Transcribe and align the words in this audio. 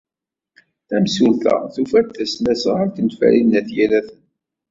Tamsulta 0.87 1.53
tufa-d 1.73 2.07
tasnasɣalt 2.15 2.97
n 3.01 3.07
Farid 3.17 3.45
n 3.47 3.57
At 3.59 3.69
Yiraten. 3.75 4.21